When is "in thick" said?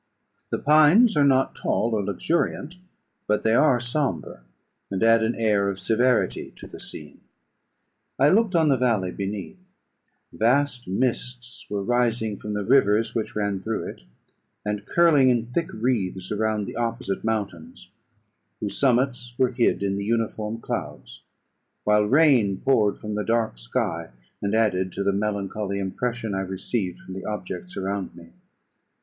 15.29-15.71